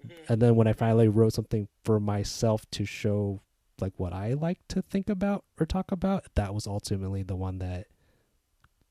[0.05, 0.12] Mhm.
[0.29, 3.40] and then when I finally wrote something for myself to show
[3.81, 7.59] like what I like to think about or talk about, that was ultimately the one
[7.59, 7.87] that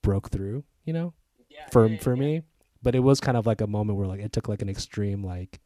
[0.02, 0.64] broke through.
[0.86, 1.14] You know
[1.50, 2.20] Yeah, for yeah, for yeah.
[2.20, 2.42] me
[2.82, 5.24] but it was kind of like a moment where like it took like an extreme
[5.24, 5.62] like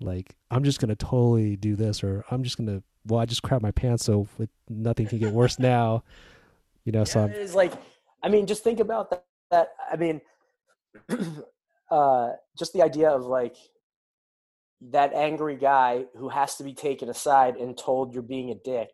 [0.00, 3.62] like i'm just gonna totally do this or i'm just gonna well i just crap
[3.62, 6.02] my pants so it, nothing can get worse now
[6.84, 7.72] you know so I'm, it is like
[8.22, 10.20] i mean just think about that, that i mean
[11.90, 13.56] uh just the idea of like
[14.90, 18.88] that angry guy who has to be taken aside and told you're being a dick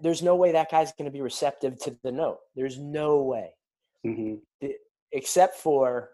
[0.00, 2.38] there's no way that guy's going to be receptive to the note.
[2.54, 3.50] There's no way.
[4.04, 4.34] Hmm
[5.12, 6.10] except for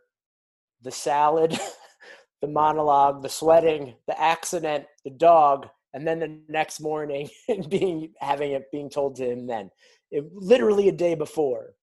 [0.83, 1.59] the salad
[2.43, 8.13] the monologue the sweating the accident the dog and then the next morning and being
[8.21, 9.71] having it being told to him then
[10.15, 11.75] it, literally a day before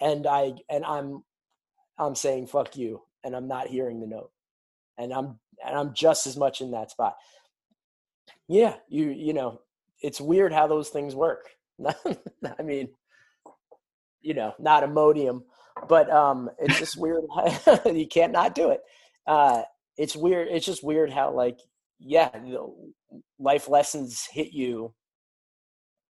[0.00, 1.22] and i and i'm
[1.98, 4.30] i'm saying fuck you and i'm not hearing the note.
[4.98, 7.14] And i'm and i'm just as much in that spot.
[8.48, 9.60] Yeah you you know
[10.00, 11.48] it's weird how those things work.
[12.58, 12.88] I mean
[14.20, 15.42] you know not Imodium,
[15.88, 17.24] but um it's just weird
[17.86, 18.80] you can't not do it.
[19.26, 19.62] Uh
[19.96, 21.58] it's weird it's just weird how like
[22.00, 22.30] yeah
[23.38, 24.92] life lessons hit you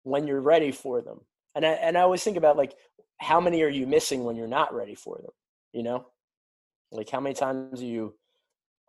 [0.03, 1.19] when you're ready for them
[1.57, 2.73] and I, and I always think about like
[3.19, 5.31] how many are you missing when you're not ready for them
[5.73, 6.07] you know?
[6.91, 8.15] Like how many times are you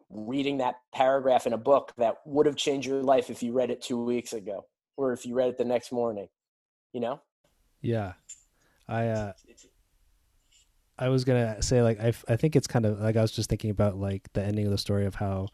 [0.08, 3.70] reading that paragraph in a book that would have changed your life if you read
[3.70, 4.64] it two weeks ago
[4.96, 6.28] or if you read it the next morning
[6.94, 7.20] you know?
[7.82, 8.14] Yeah.
[8.88, 9.32] I uh
[10.98, 13.48] i was gonna say like I, I think it's kind of like i was just
[13.48, 15.48] thinking about like the ending of the story of how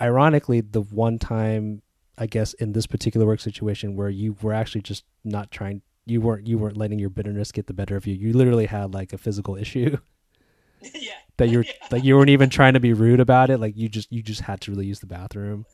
[0.00, 1.82] ironically the one time
[2.18, 6.20] i guess in this particular work situation where you were actually just not trying you
[6.20, 8.14] weren't you weren't letting your bitterness get the better of you.
[8.14, 9.96] You literally had like a physical issue
[10.94, 11.12] yeah.
[11.38, 13.58] that you're like you weren't even trying to be rude about it.
[13.58, 15.64] Like you just you just had to really use the bathroom.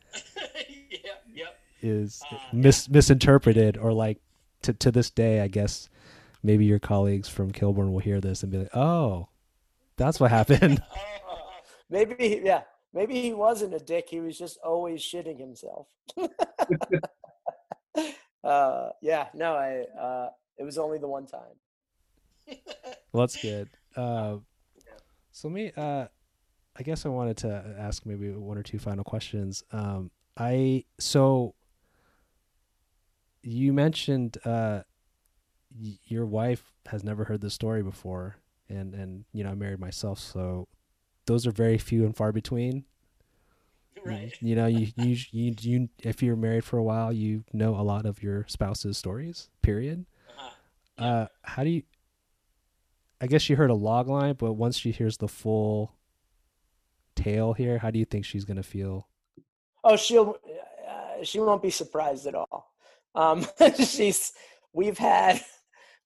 [0.88, 1.58] Yeah yep.
[1.82, 4.18] Is Uh, mis- misinterpreted or like
[4.62, 5.88] to to this day i guess
[6.42, 9.28] maybe your colleagues from Kilborn will hear this and be like oh
[9.96, 10.80] that's what happened.
[11.90, 15.86] Maybe yeah maybe he wasn't a dick he was just always shitting himself.
[18.42, 21.58] Uh yeah no i uh it was only the one time.
[23.12, 23.68] Well that's good.
[23.94, 24.36] Uh
[25.32, 26.06] so me uh
[26.76, 29.62] i guess i wanted to ask maybe one or two final questions.
[29.72, 31.54] Um i so
[33.42, 34.82] you mentioned uh
[36.04, 38.36] your wife has never heard this story before
[38.68, 40.66] and and you know i married myself so
[41.26, 42.84] those are very few and far between.
[44.02, 44.32] Right.
[44.40, 47.82] you know you, you you you if you're married for a while you know a
[47.82, 50.06] lot of your spouse's stories period.
[50.38, 51.04] Uh-huh.
[51.04, 51.82] uh how do you
[53.20, 55.92] i guess she heard a log line but once she hears the full
[57.14, 59.06] tale here how do you think she's gonna feel?
[59.84, 60.36] Oh she'll
[60.88, 62.72] uh, she won't be surprised at all.
[63.14, 63.46] Um
[63.84, 64.32] she's
[64.72, 65.42] we've had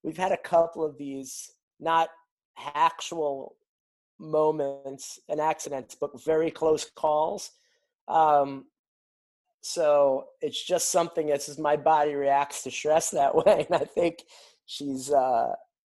[0.02, 2.08] we've had a couple of these not
[2.74, 3.54] actual
[4.18, 7.50] moments and accidents but very close calls.
[8.08, 8.66] Um
[9.66, 13.84] so it's just something that's just my body reacts to stress that way and i
[13.84, 14.18] think
[14.66, 15.52] she's uh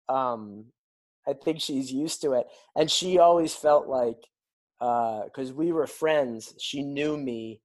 [0.09, 0.65] um
[1.29, 2.47] i think she's used to it.
[2.75, 4.17] And she always felt like
[4.81, 7.61] because we were friends she knew me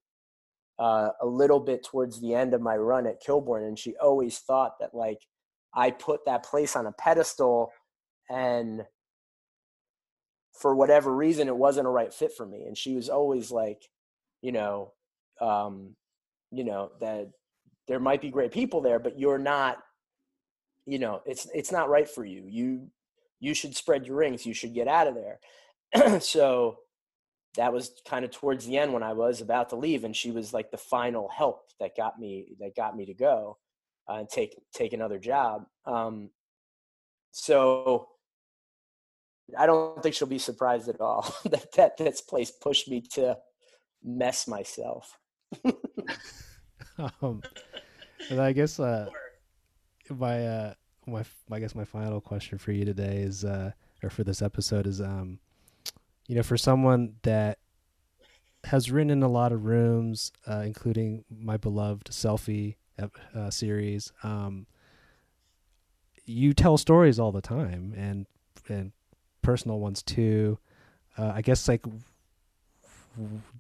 [0.79, 4.39] uh, a little bit towards the end of my run at Kilborn and she always
[4.39, 5.19] thought that like
[5.75, 7.71] i put that place on a pedestal
[8.29, 8.81] and
[10.64, 13.84] for whatever reason it wasn't a right fit for me and she was always like
[14.41, 14.91] you know
[15.39, 15.95] um
[16.51, 17.30] you know that
[17.88, 19.78] there might be great people there but you're not
[20.86, 22.43] you know, it's it's not right for you.
[22.47, 22.88] You
[23.39, 24.45] you should spread your rings.
[24.45, 26.20] You should get out of there.
[26.20, 26.78] so
[27.55, 30.32] that was kind of towards the end when I was about to leave, and she
[30.32, 33.57] was like the final help that got me that got me to go
[34.09, 35.66] uh, and take take another job.
[35.86, 36.30] Um,
[37.32, 38.07] so
[39.57, 43.37] I don't think she'll be surprised at all that, that this place pushed me to
[44.03, 45.17] mess myself.
[47.21, 47.41] um,
[48.29, 49.07] and I guess uh,
[50.09, 50.73] my uh,
[51.05, 54.87] my I guess my final question for you today is uh, or for this episode
[54.87, 55.39] is um,
[56.27, 57.59] you know, for someone that
[58.65, 62.75] has written in a lot of rooms, uh, including my beloved selfie
[63.35, 64.11] uh, series.
[64.23, 64.67] Um,
[66.25, 68.25] you tell stories all the time, and
[68.69, 68.93] and
[69.43, 70.57] personal ones too.
[71.17, 71.85] Uh, I guess like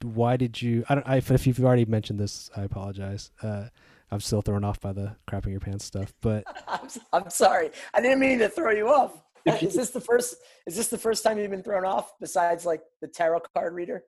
[0.01, 0.83] why did you?
[0.89, 1.07] I don't.
[1.07, 3.31] I, if you've already mentioned this, I apologize.
[3.41, 3.65] Uh,
[4.11, 7.71] I'm still thrown off by the crapping your pants stuff, but I'm, I'm sorry.
[7.93, 9.21] I didn't mean to throw you off.
[9.45, 10.35] Is this the first?
[10.65, 12.13] Is this the first time you've been thrown off?
[12.19, 14.03] Besides, like the tarot card reader.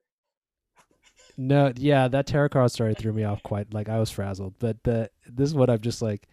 [1.38, 3.74] No, yeah, that tarot card story threw me off quite.
[3.74, 6.28] Like I was frazzled, but the this is what I'm just like,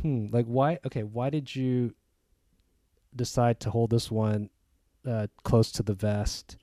[0.00, 0.78] hmm, like why?
[0.86, 1.94] Okay, why did you
[3.14, 4.50] decide to hold this one
[5.06, 6.56] uh, close to the vest?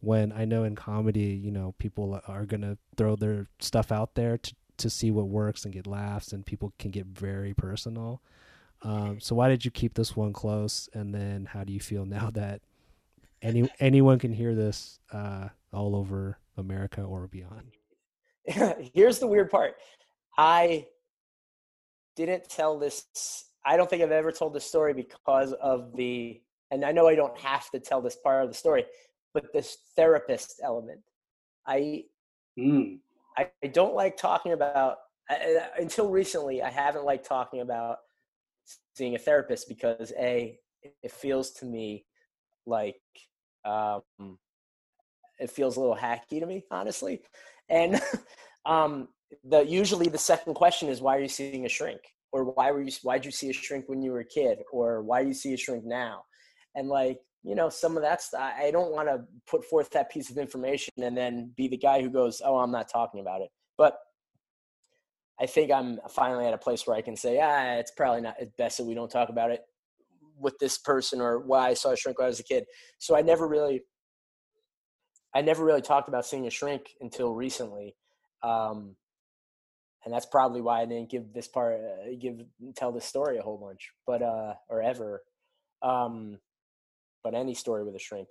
[0.00, 4.14] when I know in comedy, you know, people are going to throw their stuff out
[4.14, 8.22] there to, to see what works and get laughs, and people can get very personal.
[8.82, 10.88] Um, so why did you keep this one close?
[10.94, 12.60] And then how do you feel now that
[13.40, 17.72] any anyone can hear this uh, all over America or beyond?
[18.94, 19.74] Here's the weird part.
[20.36, 20.86] I
[22.14, 23.46] didn't tell this.
[23.64, 27.14] I don't think I've ever told this story because of the, and I know I
[27.14, 28.84] don't have to tell this part of the story
[29.34, 31.00] but this therapist element.
[31.66, 32.04] I
[32.58, 32.98] mm.
[33.36, 34.96] I, I, don't like talking about
[35.30, 36.62] I, until recently.
[36.62, 37.98] I haven't liked talking about
[38.94, 40.58] seeing a therapist because a
[41.02, 42.04] it feels to me
[42.66, 43.00] like
[43.64, 44.02] um,
[45.38, 47.22] it feels a little hacky to me, honestly.
[47.68, 48.00] And
[48.66, 49.08] um,
[49.44, 52.00] the usually the second question is why are you seeing a shrink,
[52.32, 54.60] or why were you why did you see a shrink when you were a kid,
[54.72, 56.22] or why do you see a shrink now?
[56.78, 60.30] And like you know, some of that's, I don't want to put forth that piece
[60.30, 63.48] of information and then be the guy who goes, oh, I'm not talking about it.
[63.76, 63.96] But
[65.40, 68.36] I think I'm finally at a place where I can say, ah, it's probably not
[68.40, 69.60] it's best that we don't talk about it
[70.38, 72.64] with this person or why I saw a shrink when I was a kid.
[72.98, 73.82] So I never really,
[75.34, 77.94] I never really talked about seeing a shrink until recently.
[78.42, 78.96] Um,
[80.04, 82.40] and that's probably why I didn't give this part, uh, give,
[82.76, 85.22] tell this story a whole bunch, but, uh, or ever.
[85.82, 86.38] Um,
[87.28, 88.28] but any story with a shrink.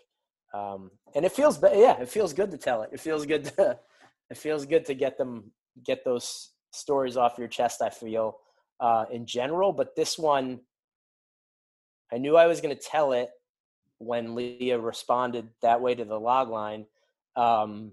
[0.55, 2.89] Um, and it feels, yeah, it feels good to tell it.
[2.91, 3.77] It feels good to,
[4.31, 5.51] it feels good to get them,
[5.85, 7.83] get those stories off your chest.
[7.83, 8.37] I feel
[8.79, 10.61] uh, in general, but this one,
[12.11, 13.29] I knew I was going to tell it
[13.99, 16.87] when Leah responded that way to the log line.
[17.35, 17.91] Um,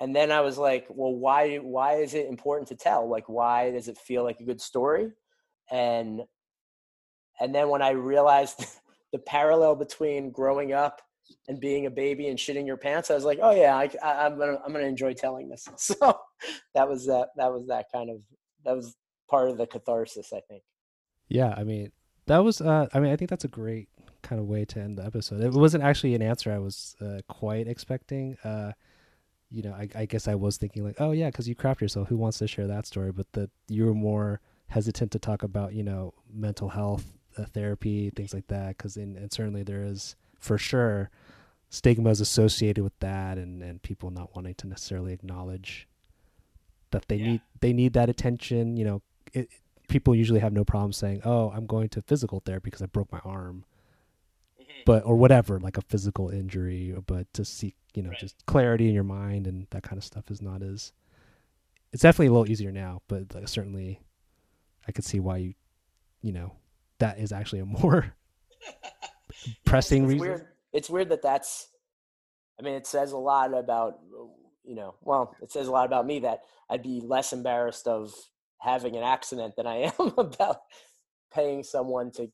[0.00, 3.06] and then I was like, well, why, why is it important to tell?
[3.06, 5.10] Like, why does it feel like a good story?
[5.70, 6.22] And,
[7.38, 8.64] and then when I realized
[9.14, 11.00] the parallel between growing up
[11.46, 14.36] and being a baby and shitting your pants, I was like, oh yeah, I, am
[14.36, 15.68] gonna I'm gonna enjoy telling this.
[15.78, 16.18] So
[16.74, 18.16] that was that that was that kind of
[18.64, 18.96] that was
[19.30, 20.64] part of the catharsis, I think.
[21.28, 21.92] Yeah, I mean
[22.26, 23.88] that was uh, I mean I think that's a great
[24.22, 25.40] kind of way to end the episode.
[25.42, 28.36] It wasn't actually an answer I was uh, quite expecting.
[28.42, 28.72] Uh,
[29.48, 32.08] you know, I, I, guess I was thinking like, oh yeah, because you craft yourself.
[32.08, 33.12] Who wants to share that story?
[33.12, 37.12] But that you were more hesitant to talk about, you know, mental health
[37.42, 38.76] therapy, things like that.
[38.76, 41.10] Because and certainly there is for sure
[41.68, 45.88] stigmas associated with that, and and people not wanting to necessarily acknowledge
[46.94, 47.26] that they yeah.
[47.26, 48.76] need they need that attention.
[48.76, 49.50] You know, it,
[49.88, 53.12] people usually have no problem saying, "Oh, I'm going to physical therapy because I broke
[53.12, 53.64] my arm."
[54.60, 54.82] Mm-hmm.
[54.86, 58.18] But or whatever, like a physical injury, but to seek, you know, right.
[58.18, 60.92] just clarity in your mind and that kind of stuff is not as.
[61.92, 64.00] It's definitely a little easier now, but like, certainly,
[64.88, 65.54] I could see why you,
[66.22, 66.52] you know,
[67.04, 68.14] that is actually a more
[69.64, 70.28] pressing it's reason.
[70.28, 70.46] Weird.
[70.72, 71.68] It's weird that that's.
[72.58, 73.98] I mean, it says a lot about
[74.64, 74.94] you know.
[75.02, 76.40] Well, it says a lot about me that
[76.70, 78.12] I'd be less embarrassed of
[78.58, 80.62] having an accident than I am about
[81.32, 82.30] paying someone to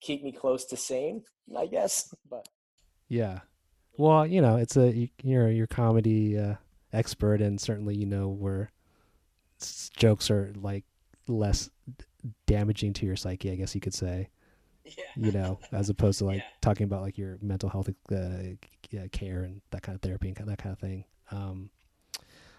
[0.00, 1.22] keep me close to sane.
[1.56, 2.48] I guess, but
[3.08, 3.40] yeah.
[3.98, 6.54] Well, you know, it's a you're your comedy uh,
[6.92, 8.70] expert, and certainly you know where
[9.96, 10.84] jokes are like
[11.28, 11.70] less
[12.46, 14.28] damaging to your psyche, I guess you could say.
[14.84, 15.04] Yeah.
[15.16, 16.44] You know, as opposed to like yeah.
[16.60, 20.58] talking about like your mental health uh, care and that kind of therapy and that
[20.58, 21.04] kind of thing.
[21.30, 21.70] Um,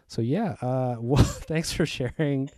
[0.08, 2.50] so yeah, uh, well, thanks for sharing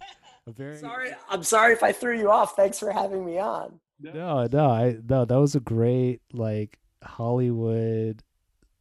[0.47, 2.56] A very Sorry, I'm sorry if I threw you off.
[2.56, 3.80] Thanks for having me on.
[4.02, 8.24] No, no, I no, that was a great like Hollywood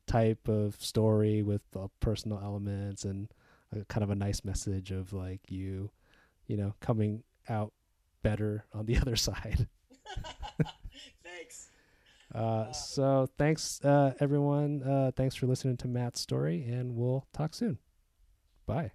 [0.07, 3.29] type of story with uh, personal elements and
[3.73, 5.91] a, kind of a nice message of like you,
[6.47, 7.73] you know, coming out
[8.23, 9.69] better on the other side.
[11.25, 11.71] Thanks.
[12.35, 14.83] Uh, so thanks, uh, everyone.
[14.83, 17.79] Uh, thanks for listening to Matt's story, and we'll talk soon.
[18.67, 18.93] Bye.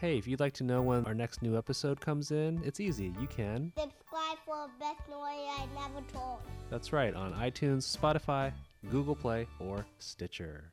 [0.00, 3.12] Hey, if you'd like to know when our next new episode comes in, it's easy.
[3.20, 3.72] You can.
[3.76, 6.38] Subscribe for the best story I never told.
[6.70, 8.52] That's right, on iTunes, Spotify,
[8.90, 10.72] Google Play, or Stitcher.